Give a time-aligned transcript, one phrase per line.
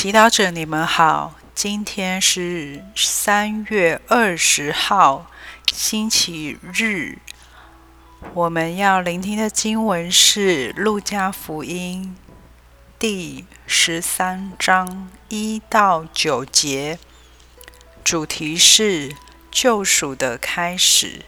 [0.00, 1.34] 祈祷者，你们好。
[1.56, 5.26] 今天是三月二十号，
[5.72, 7.18] 星期日。
[8.32, 12.16] 我们要聆听的经文是《路加福音》
[12.96, 17.00] 第十三章一到九节，
[18.04, 19.16] 主题是
[19.50, 21.22] 救赎的开始。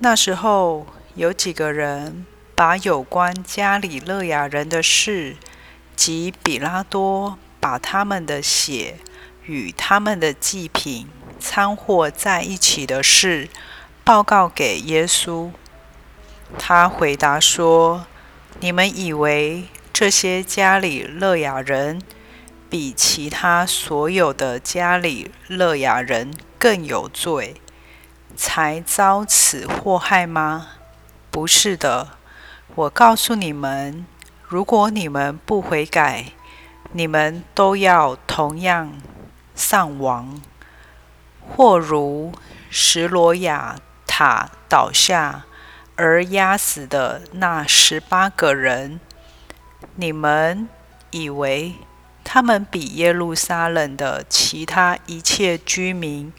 [0.00, 2.26] 那时候，有几个人
[2.56, 5.36] 把有关加里勒亚人的事
[5.98, 7.36] 及彼拉多。
[7.60, 8.98] 把他们的血
[9.44, 11.08] 与他们的祭品
[11.40, 13.48] 掺和在一起的事
[14.04, 15.50] 报告给耶稣。
[16.56, 18.06] 他回答说
[18.62, 22.00] ：“你们以为这些加里勒亚人
[22.70, 27.60] 比其他所有的加里勒亚人更有罪，
[28.36, 30.68] 才遭此祸害吗？
[31.32, 32.10] 不是的，
[32.76, 34.06] 我告诉你们，
[34.48, 36.32] 如果你们不悔改，
[36.92, 38.94] 你们都要同样
[39.54, 40.40] 丧亡，
[41.46, 42.32] 或如
[42.70, 45.44] 石罗亚塔倒下
[45.96, 48.98] 而压死的那十八个人。
[49.96, 50.66] 你们
[51.10, 51.74] 以为
[52.24, 56.32] 他们比耶路撒冷的其他一切居民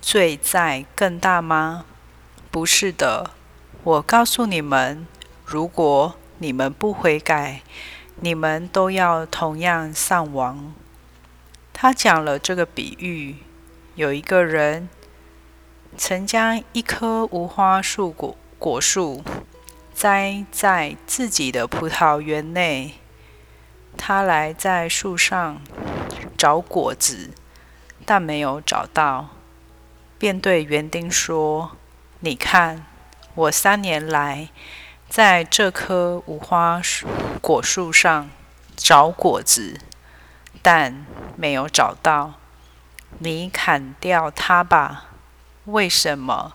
[0.00, 1.84] 罪在更大吗？
[2.50, 3.30] 不是的，
[3.84, 5.06] 我告诉你们，
[5.46, 7.62] 如果你们不悔改，
[8.16, 10.74] 你们都要同样丧亡。
[11.72, 13.36] 他讲了这个比喻：
[13.94, 14.88] 有一个人
[15.96, 19.22] 曾将一棵无花树果果树
[19.94, 22.94] 栽在自己的葡萄园内。
[23.96, 25.62] 他来在树上
[26.36, 27.30] 找果子，
[28.04, 29.28] 但没有找到，
[30.18, 31.76] 便对园丁说
[32.18, 32.84] ：“你看，
[33.36, 34.48] 我三年来。”
[35.14, 36.80] 在这棵无花
[37.42, 38.30] 果树上
[38.74, 39.78] 找果子，
[40.62, 41.04] 但
[41.36, 42.40] 没有找到。
[43.18, 45.10] 你砍掉它吧！
[45.66, 46.54] 为什么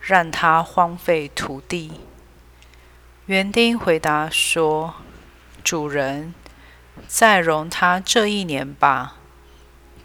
[0.00, 2.00] 让它荒废土地？
[3.26, 4.94] 园丁回答说
[5.62, 6.32] ：“主人，
[7.06, 9.16] 再容它这一年吧，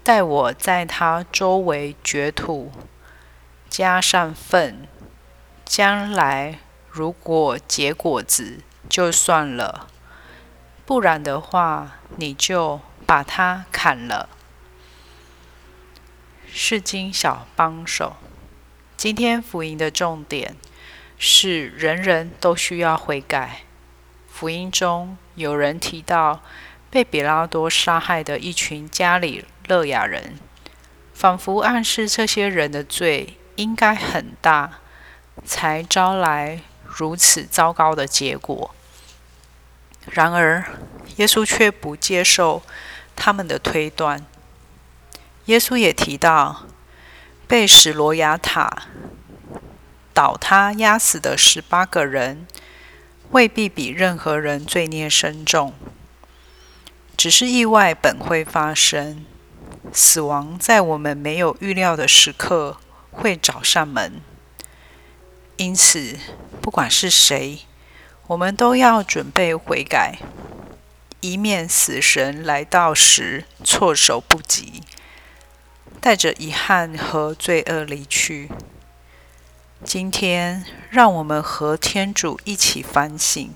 [0.02, 2.70] 待我在它周围掘土，
[3.70, 4.86] 加上粪，
[5.64, 6.58] 将来。”
[6.94, 9.88] 如果结果子就算了，
[10.86, 14.28] 不然的话，你就把它砍了。
[16.46, 18.14] 是经小帮手，
[18.96, 20.54] 今天福音的重点
[21.18, 23.62] 是人人都需要悔改。
[24.28, 26.42] 福音中有人提到
[26.90, 30.38] 被彼拉多杀害的一群加里勒亚人，
[31.12, 34.78] 仿佛暗示这些人的罪应该很大，
[35.44, 36.60] 才招来。
[36.96, 38.72] 如此糟糕的结果，
[40.06, 40.64] 然而
[41.16, 42.62] 耶稣却不接受
[43.16, 44.24] 他们的推断。
[45.46, 46.66] 耶稣也提到，
[47.48, 48.84] 被史罗亚塔
[50.12, 52.46] 倒塌压死的十八个人，
[53.30, 55.74] 未必比任何人罪孽深重。
[57.16, 59.26] 只是意外本会发生，
[59.92, 62.78] 死亡在我们没有预料的时刻
[63.10, 64.20] 会找上门。
[65.56, 66.18] 因此，
[66.60, 67.60] 不管是谁，
[68.26, 70.18] 我们都要准备悔改，
[71.20, 74.82] 以免死神来到时措手不及，
[76.00, 78.50] 带着遗憾和罪恶离去。
[79.84, 83.52] 今天，让我们和天主一起反省，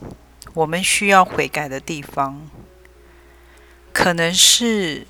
[0.55, 2.49] 我们需要悔改的地方，
[3.93, 5.07] 可能是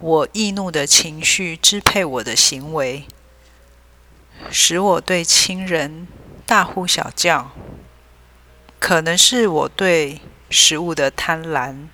[0.00, 3.06] 我易怒的情绪支配我的行为。
[4.50, 6.06] 使我对亲人
[6.46, 7.50] 大呼小叫，
[8.78, 11.88] 可能是我对食物的贪婪，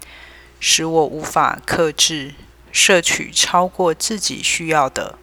[0.61, 2.35] 使我无法克制，
[2.73, 5.19] 摄取超过自己需要的；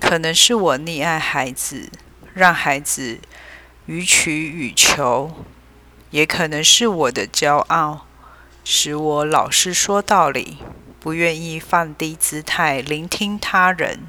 [0.00, 1.90] 可能是我溺爱孩子，
[2.34, 3.20] 让孩子
[3.86, 5.30] 予取予求；
[6.10, 8.06] 也可能是我的骄傲，
[8.64, 10.58] 使我老是说道理，
[11.00, 14.08] 不愿意放低姿态聆听他人。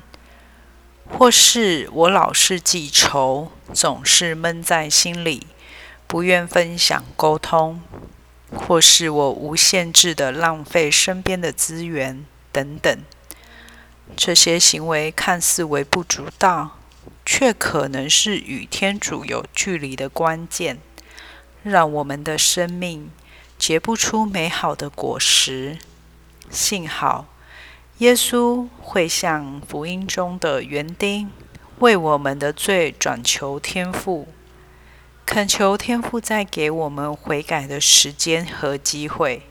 [1.09, 5.47] 或是我老是记仇，总是闷在心里，
[6.05, 7.79] 不愿分享沟通；
[8.55, 12.99] 或是我无限制地浪费身边的资源，等等。
[14.15, 16.77] 这些行为看似微不足道，
[17.25, 20.77] 却可能是与天主有距离的关键，
[21.63, 23.09] 让我们的生命
[23.57, 25.77] 结不出美好的果实。
[26.51, 27.25] 幸好。
[27.99, 31.31] 耶稣会像福音中的园丁，
[31.79, 34.27] 为我们的罪转求天父，
[35.25, 39.47] 恳求天父再给我们悔改的时间和机会。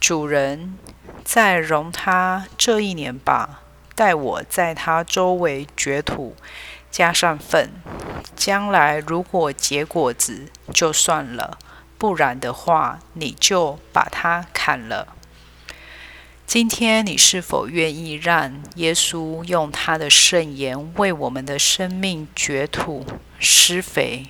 [0.00, 0.78] 主人，
[1.24, 3.62] 再容他这一年吧，
[3.96, 6.36] 待我在他周围掘土，
[6.88, 7.70] 加上粪，
[8.36, 11.58] 将来如果结果子就算了，
[11.98, 15.08] 不然的话，你就把它砍了。
[16.46, 23.04] 今天你是否愿意让耶稣用他的圣言为我们的生命掘土
[23.40, 24.26] 施肥，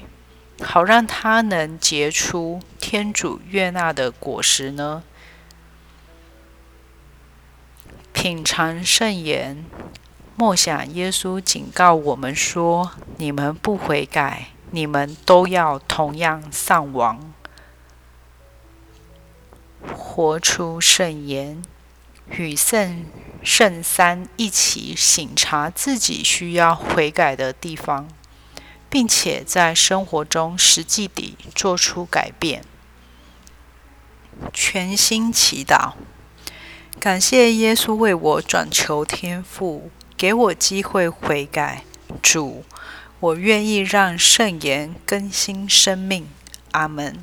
[0.62, 5.02] 好让他能结出天主悦纳的果实呢？
[8.14, 9.67] 品尝圣言，
[10.34, 17.34] 默想耶稣警告我们说：“你们不悔改，你们都要同样丧亡。”
[19.94, 21.62] 活出圣言。
[22.31, 23.06] 与圣
[23.43, 28.09] 圣三一起省察自己需要悔改的地方，
[28.88, 32.65] 并且在生活中实际地做出改变。
[34.53, 35.93] 全心祈祷，
[36.99, 41.85] 感谢耶稣为我转求天父，给我机会悔改。
[42.23, 42.65] 主，
[43.20, 46.29] 我愿意让圣言更新生命。
[46.73, 47.23] 阿门。